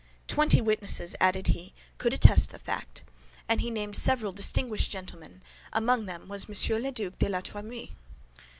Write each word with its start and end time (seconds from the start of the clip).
"Twenty 0.27 0.61
witnesses," 0.61 1.15
added 1.19 1.45
he, 1.49 1.75
"could 1.99 2.11
attest 2.11 2.49
the 2.49 2.57
fact"; 2.57 3.03
and 3.47 3.61
he 3.61 3.69
named 3.69 3.95
several 3.95 4.31
distinguished 4.31 4.89
gentlemen, 4.89 5.43
and 5.43 5.43
among 5.83 6.07
them 6.07 6.27
was 6.27 6.49
M. 6.49 6.81
le 6.81 6.91
Duc 6.91 7.19
de 7.19 7.29
la 7.29 7.41
Trémouille. 7.41 7.91